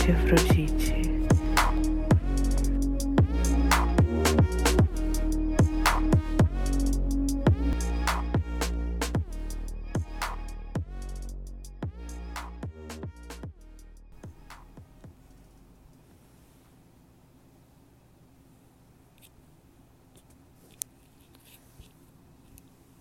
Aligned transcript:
de 0.00 0.12
Afrodite. 0.12 1.10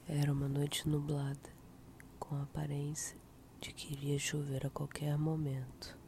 Era 0.07 0.33
uma 0.33 0.47
noite 0.49 0.89
nublada, 0.89 1.37
com 2.19 2.35
a 2.35 2.41
aparência 2.41 3.15
de 3.61 3.71
que 3.71 3.93
iria 3.93 4.17
chover 4.17 4.65
a 4.65 4.69
qualquer 4.69 5.17
momento. 5.17 5.98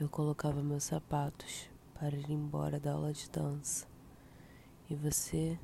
Eu 0.00 0.08
colocava 0.08 0.62
meus 0.62 0.84
sapatos 0.84 1.68
para 1.92 2.16
ir 2.16 2.30
embora 2.30 2.80
da 2.80 2.94
aula 2.94 3.12
de 3.12 3.28
dança 3.28 3.86
e 4.88 4.94
você 4.94 5.60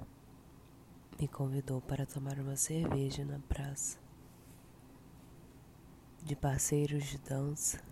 me 1.18 1.26
convidou 1.26 1.80
para 1.80 2.04
tomar 2.04 2.38
uma 2.38 2.54
cerveja 2.54 3.24
na 3.24 3.38
praça. 3.38 3.98
De 6.22 6.36
parceiros 6.36 7.04
de 7.04 7.16
dança, 7.16 7.82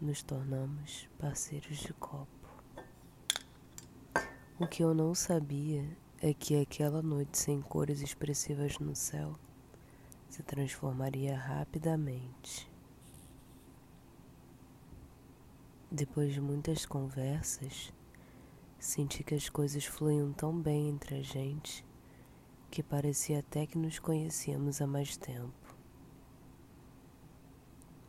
nos 0.00 0.22
tornamos 0.22 1.08
parceiros 1.18 1.78
de 1.78 1.92
copo. 1.92 2.28
O 4.60 4.66
que 4.68 4.84
eu 4.84 4.94
não 4.94 5.12
sabia 5.12 5.84
é 6.22 6.32
que 6.32 6.54
aquela 6.54 7.02
noite 7.02 7.36
sem 7.36 7.60
cores 7.60 8.00
expressivas 8.00 8.78
no 8.78 8.94
céu 8.94 9.36
se 10.30 10.40
transformaria 10.44 11.36
rapidamente. 11.36 12.77
Depois 15.90 16.34
de 16.34 16.40
muitas 16.40 16.84
conversas, 16.84 17.94
senti 18.78 19.24
que 19.24 19.34
as 19.34 19.48
coisas 19.48 19.86
fluíam 19.86 20.34
tão 20.34 20.60
bem 20.60 20.90
entre 20.90 21.14
a 21.14 21.22
gente 21.22 21.82
que 22.70 22.82
parecia 22.82 23.38
até 23.38 23.66
que 23.66 23.78
nos 23.78 23.98
conhecíamos 23.98 24.82
há 24.82 24.86
mais 24.86 25.16
tempo. 25.16 25.74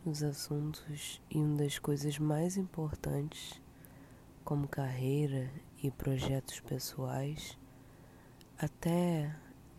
Os 0.05 0.21
assuntos 0.21 1.21
e 1.29 1.37
uma 1.37 1.55
das 1.55 1.79
coisas 1.79 2.19
mais 2.19 2.57
importantes, 2.57 3.61
como 4.43 4.67
carreira 4.67 5.49
e 5.81 5.89
projetos 5.89 6.59
pessoais, 6.59 7.57
até 8.57 9.33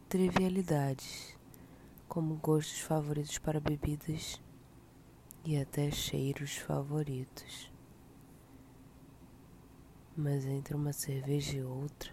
trivialidades, 0.08 1.36
como 2.08 2.36
gostos 2.36 2.80
favoritos 2.80 3.36
para 3.36 3.60
bebidas 3.60 4.40
e 5.44 5.58
até 5.58 5.90
cheiros 5.90 6.56
favoritos. 6.56 7.70
Mas 10.16 10.44
entre 10.44 10.74
uma 10.74 10.92
cerveja 10.92 11.56
e 11.56 11.62
outra, 11.62 12.12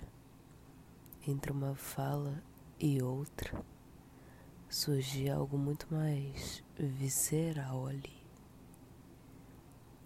entre 1.28 1.52
uma 1.52 1.76
fala 1.76 2.44
e 2.80 3.02
outra, 3.02 3.66
surgia 4.70 5.36
algo 5.36 5.58
muito 5.58 5.88
mais 5.92 6.64
visceral 6.78 7.88
ali. 7.88 8.16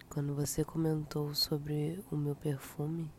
Quando 0.09 0.33
você 0.33 0.63
comentou 0.63 1.35
sobre 1.35 2.03
o 2.09 2.15
meu 2.15 2.35
perfume, 2.35 3.11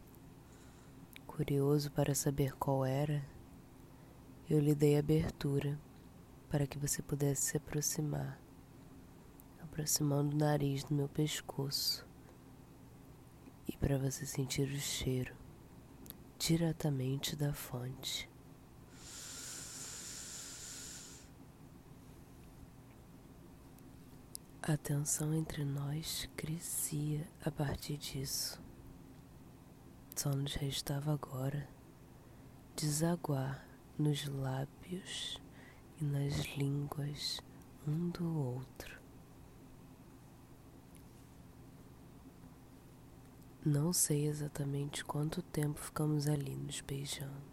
curioso 1.26 1.90
para 1.92 2.14
saber 2.14 2.54
qual 2.56 2.84
era, 2.84 3.22
eu 4.48 4.58
lhe 4.58 4.74
dei 4.74 4.98
abertura 4.98 5.78
para 6.48 6.66
que 6.66 6.78
você 6.78 7.02
pudesse 7.02 7.42
se 7.42 7.56
aproximar, 7.58 8.40
aproximando 9.62 10.34
o 10.34 10.38
nariz 10.38 10.82
do 10.82 10.94
meu 10.94 11.08
pescoço 11.08 12.10
e 13.68 13.76
para 13.76 13.98
você 13.98 14.26
sentir 14.26 14.68
o 14.68 14.80
cheiro 14.80 15.34
diretamente 16.38 17.36
da 17.36 17.52
fonte. 17.52 18.28
A 24.60 24.76
tensão 24.76 25.34
entre 25.34 25.64
nós 25.64 26.28
crescia 26.36 27.26
a 27.44 27.50
partir 27.50 27.96
disso. 27.96 28.62
Só 30.14 30.30
nos 30.30 30.54
restava 30.54 31.12
agora 31.12 31.68
desaguar 32.76 33.66
nos 33.98 34.26
lábios 34.28 35.40
e 36.00 36.04
nas 36.04 36.44
línguas 36.56 37.40
um 37.86 38.10
do 38.10 38.38
outro. 38.38 39.01
Não 43.64 43.92
sei 43.92 44.26
exatamente 44.26 45.04
quanto 45.04 45.40
tempo 45.40 45.78
ficamos 45.78 46.26
ali 46.26 46.56
nos 46.56 46.80
beijando, 46.80 47.46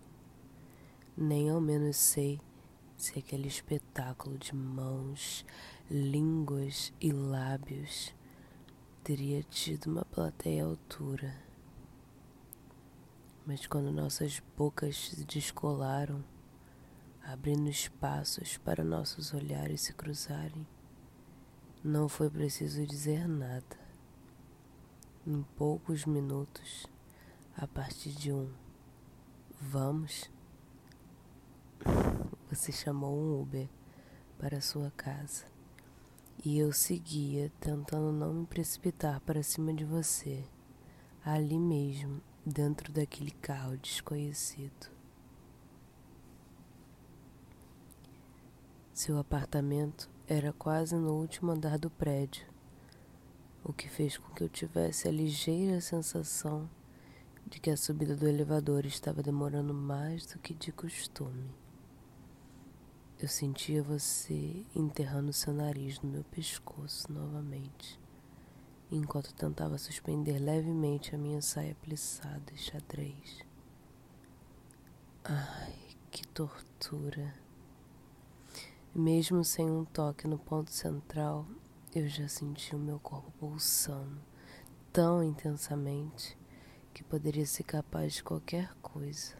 nem 1.16 1.52
ao 1.52 1.62
menos 1.62 1.97
sei 1.97 2.42
se 2.97 3.20
aquele 3.20 3.47
espetáculo 3.47 4.36
de 4.40 4.56
mãos, 4.56 5.46
línguas 5.88 6.92
e 7.00 7.12
lábios 7.12 8.12
teria 9.03 9.44
tido 9.44 9.86
uma 9.86 10.03
plateia 10.03 10.66
altura. 10.66 11.31
Mas 13.46 13.68
quando 13.68 13.92
nossas 13.92 14.42
bocas 14.58 14.98
se 14.98 15.24
descolaram, 15.25 16.24
abrindo 17.22 17.69
espaços 17.69 18.58
para 18.58 18.84
nossos 18.84 19.31
olhares 19.31 19.81
se 19.81 19.94
cruzarem. 19.94 20.66
Não 21.84 22.09
foi 22.09 22.31
preciso 22.31 22.84
dizer 22.84 23.28
nada. 23.28 23.88
Em 25.28 25.44
poucos 25.57 26.06
minutos, 26.06 26.88
a 27.56 27.68
partir 27.68 28.12
de 28.12 28.31
um 28.31 28.50
vamos, 29.59 30.31
você 32.50 32.72
chamou 32.72 33.13
um 33.18 33.41
Uber 33.41 33.68
para 34.40 34.62
sua 34.62 34.90
casa. 34.91 35.46
E 36.44 36.57
eu 36.57 36.72
seguia 36.72 37.52
tentando 37.59 38.13
não 38.13 38.34
me 38.34 38.47
precipitar 38.47 39.19
para 39.19 39.44
cima 39.44 39.74
de 39.74 39.84
você, 39.84 40.41
ali 41.24 41.59
mesmo, 41.59 42.22
dentro 42.46 42.90
daquele 42.94 43.31
carro 43.31 43.78
desconhecido. 43.78 44.90
Seu 48.94 49.18
apartamento 49.18 50.09
era 50.25 50.53
quase 50.53 50.96
no 50.96 51.12
último 51.12 51.51
andar 51.51 51.78
do 51.78 51.90
prédio, 51.90 52.47
o 53.69 53.74
que 53.74 53.88
fez 53.88 54.18
com 54.18 54.34
que 54.34 54.44
eu 54.44 54.50
tivesse 54.50 55.07
a 55.07 55.12
ligeira 55.12 55.80
sensação 55.80 56.68
de 57.46 57.59
que 57.59 57.69
a 57.69 57.78
subida 57.78 58.16
do 58.16 58.28
elevador 58.28 58.84
estava 58.84 59.22
demorando 59.22 59.75
mais 59.75 60.25
do 60.25 60.40
que 60.40 60.56
de 60.56 60.72
costume. 60.72 61.53
Eu 63.19 63.28
sentia 63.28 63.84
você 63.84 64.66
enterrando 64.75 65.31
seu 65.31 65.53
nariz 65.53 66.00
no 66.00 66.09
meu 66.09 66.24
pescoço 66.24 67.13
novamente, 67.13 68.00
enquanto 68.91 69.35
tentava 69.35 69.78
suspender 69.78 70.40
levemente 70.40 71.13
a 71.13 71.18
minha 71.19 71.41
saia 71.41 71.75
plissada 71.75 72.51
e 72.51 72.57
xadrez. 72.57 73.46
Ai, 75.24 75.75
que 76.09 76.28
tortura! 76.28 77.36
Mesmo 78.96 79.44
sem 79.44 79.69
um 79.69 79.86
toque 79.86 80.28
no 80.28 80.40
ponto 80.40 80.72
central, 80.72 81.46
eu 81.94 82.07
já 82.07 82.27
senti 82.27 82.75
o 82.75 82.79
meu 82.79 83.00
corpo 83.00 83.31
pulsando 83.39 84.22
tão 84.94 85.23
intensamente 85.23 86.38
que 86.94 87.03
poderia 87.03 87.45
ser 87.45 87.63
capaz 87.63 88.13
de 88.13 88.24
qualquer 88.24 88.74
coisa. 88.75 89.36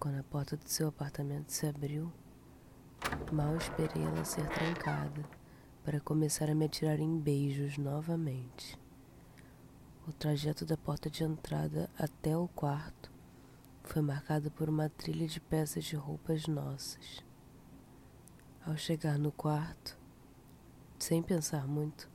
Quando 0.00 0.18
a 0.18 0.24
porta 0.24 0.56
do 0.56 0.68
seu 0.68 0.88
apartamento 0.88 1.50
se 1.50 1.66
abriu, 1.66 2.12
mal 3.32 3.56
esperei 3.56 4.02
ela 4.02 4.24
ser 4.24 4.48
trancada 4.48 5.24
para 5.84 6.00
começar 6.00 6.50
a 6.50 6.54
me 6.54 6.66
atirar 6.66 6.98
em 6.98 7.18
beijos 7.18 7.78
novamente. 7.78 8.78
O 10.06 10.12
trajeto 10.12 10.64
da 10.64 10.76
porta 10.76 11.08
de 11.08 11.22
entrada 11.22 11.88
até 11.96 12.36
o 12.36 12.48
quarto 12.48 13.12
foi 13.84 14.02
marcada 14.02 14.50
por 14.50 14.68
uma 14.68 14.88
trilha 14.88 15.26
de 15.26 15.40
peças 15.40 15.84
de 15.84 15.96
roupas 15.96 16.46
nossas. 16.46 17.27
Ao 18.68 18.76
chegar 18.76 19.18
no 19.18 19.32
quarto, 19.32 19.96
sem 20.98 21.22
pensar 21.22 21.66
muito, 21.66 22.06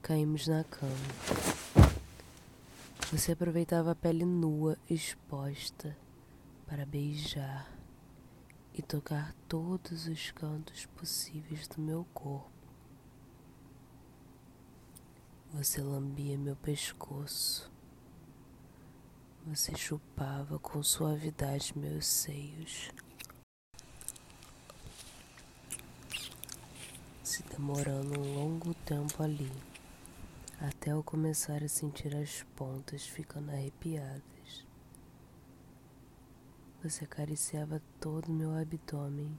caímos 0.00 0.46
na 0.46 0.62
cama. 0.62 0.94
Você 3.10 3.32
aproveitava 3.32 3.90
a 3.90 3.94
pele 3.96 4.24
nua 4.24 4.78
exposta 4.88 5.98
para 6.68 6.86
beijar 6.86 7.68
e 8.72 8.80
tocar 8.80 9.34
todos 9.48 10.06
os 10.06 10.30
cantos 10.30 10.86
possíveis 10.86 11.66
do 11.66 11.80
meu 11.80 12.06
corpo. 12.14 12.52
Você 15.52 15.82
lambia 15.82 16.38
meu 16.38 16.54
pescoço 16.54 17.68
você 19.50 19.74
chupava 19.74 20.58
com 20.58 20.82
suavidade 20.82 21.72
meus 21.74 22.06
seios. 22.06 22.90
Se 27.38 27.44
demorando 27.44 28.18
um 28.18 28.34
longo 28.34 28.74
tempo 28.74 29.22
ali, 29.22 29.52
até 30.60 30.90
eu 30.90 31.04
começar 31.04 31.62
a 31.62 31.68
sentir 31.68 32.12
as 32.16 32.42
pontas 32.56 33.06
ficando 33.06 33.52
arrepiadas. 33.52 34.66
Você 36.82 37.04
acariciava 37.04 37.80
todo 38.00 38.26
o 38.26 38.32
meu 38.32 38.52
abdômen 38.58 39.38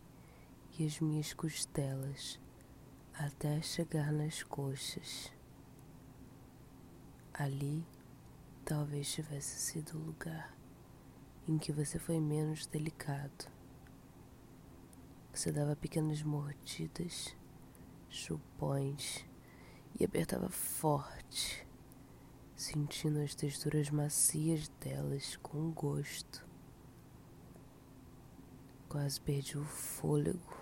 e 0.77 0.85
as 0.85 0.97
minhas 1.01 1.33
costelas 1.33 2.39
até 3.13 3.61
chegar 3.61 4.13
nas 4.13 4.43
coxas. 4.43 5.29
Ali 7.33 7.85
talvez 8.63 9.11
tivesse 9.11 9.59
sido 9.59 9.97
o 9.97 10.05
lugar 10.05 10.55
em 11.45 11.57
que 11.57 11.73
você 11.73 11.99
foi 11.99 12.17
menos 12.21 12.65
delicado. 12.65 13.51
Você 15.33 15.51
dava 15.51 15.75
pequenas 15.75 16.23
mordidas, 16.23 17.35
chupões 18.09 19.25
e 19.99 20.03
apertava 20.03 20.49
forte, 20.49 21.65
sentindo 22.55 23.19
as 23.19 23.35
texturas 23.35 23.89
macias 23.89 24.67
delas 24.79 25.37
com 25.37 25.71
gosto. 25.71 26.45
Quase 28.87 29.21
perdi 29.21 29.57
o 29.57 29.63
fôlego 29.63 30.57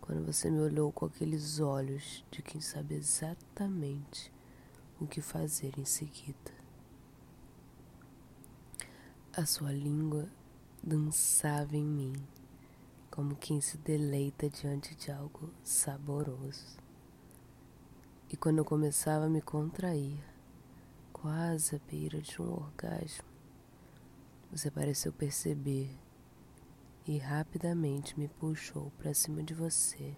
quando 0.00 0.24
você 0.24 0.50
me 0.50 0.60
olhou 0.60 0.90
com 0.90 1.04
aqueles 1.04 1.60
olhos 1.60 2.24
de 2.30 2.40
quem 2.40 2.62
sabe 2.62 2.94
exatamente 2.94 4.32
o 4.98 5.06
que 5.06 5.20
fazer 5.20 5.78
em 5.78 5.84
seguida. 5.84 6.56
A 9.32 9.44
sua 9.44 9.70
língua 9.70 10.28
dançava 10.82 11.76
em 11.76 11.84
mim, 11.84 12.14
como 13.10 13.36
quem 13.36 13.60
se 13.60 13.76
deleita 13.78 14.48
diante 14.48 14.94
de 14.94 15.10
algo 15.10 15.50
saboroso. 15.62 16.76
E 18.30 18.36
quando 18.36 18.58
eu 18.58 18.64
começava 18.64 19.24
a 19.24 19.28
me 19.28 19.40
contrair, 19.40 20.22
quase 21.12 21.76
à 21.76 21.80
beira 21.90 22.20
de 22.20 22.40
um 22.40 22.52
orgasmo, 22.52 23.24
você 24.50 24.70
pareceu 24.70 25.12
perceber 25.12 25.90
e 27.06 27.18
rapidamente 27.18 28.18
me 28.18 28.28
puxou 28.28 28.92
para 28.98 29.14
cima 29.14 29.42
de 29.42 29.54
você, 29.54 30.14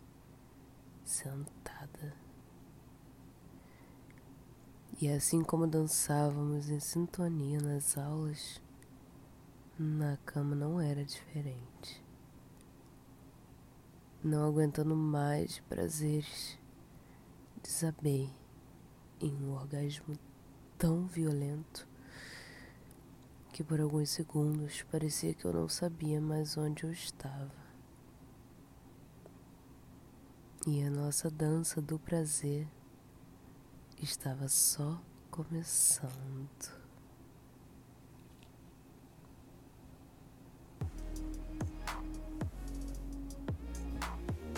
sentada. 1.05 2.15
E 5.01 5.09
assim 5.09 5.43
como 5.43 5.67
dançávamos 5.67 6.69
em 6.69 6.81
sintonia 6.81 7.61
nas 7.61 7.97
aulas, 7.97 8.61
na 9.79 10.19
cama 10.27 10.55
não 10.55 10.81
era 10.81 11.05
diferente. 11.05 12.05
Não 14.23 14.45
aguentando 14.45 14.95
mais 14.95 15.61
prazeres, 15.61 16.59
desabei 17.63 18.29
em 19.19 19.33
um 19.35 19.53
orgasmo 19.53 20.15
tão 20.77 21.07
violento 21.07 21.89
que 23.51 23.65
por 23.65 23.81
alguns 23.81 24.11
segundos 24.11 24.83
parecia 24.91 25.33
que 25.33 25.47
eu 25.47 25.53
não 25.53 25.69
sabia 25.69 26.21
mais 26.21 26.59
onde 26.59 26.85
eu 26.85 26.93
estava. 26.93 27.51
E 30.67 30.83
a 30.83 30.91
nossa 30.91 31.31
dança 31.31 31.81
do 31.81 31.99
prazer 31.99 32.69
estava 34.03 34.49
só 34.49 35.01
começando. 35.31 36.80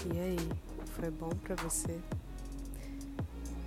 E 0.04 0.18
aí, 0.18 0.36
foi 0.96 1.10
bom 1.10 1.28
para 1.28 1.54
você? 1.54 2.00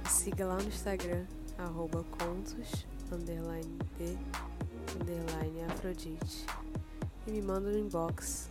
Siga 0.10 0.46
lá 0.46 0.58
no 0.58 0.68
Instagram, 0.68 1.26
arroba 1.58 2.04
contos, 2.04 2.86
underline 3.10 3.78
de, 3.98 4.18
underline 5.00 5.64
afrodite. 5.72 6.46
E 7.26 7.32
me 7.32 7.42
manda 7.42 7.72
no 7.72 7.78
inbox 7.78 8.50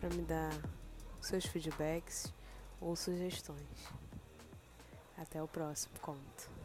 para 0.00 0.08
me 0.10 0.22
dar 0.22 0.52
seus 1.20 1.46
feedbacks 1.46 2.34
ou 2.80 2.96
sugestões. 2.96 3.88
Até 5.16 5.40
o 5.40 5.46
próximo 5.46 5.94
conto. 6.00 6.61